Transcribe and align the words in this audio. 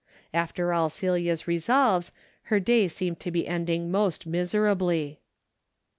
After 0.33 0.73
all 0.73 0.89
Celia's 0.89 1.47
resolves, 1.47 2.11
her 2.45 2.59
day 2.59 2.87
seemed 2.87 3.19
to 3.19 3.29
be 3.29 3.47
ending 3.47 3.91
most 3.91 4.25
miserably. 4.25 5.19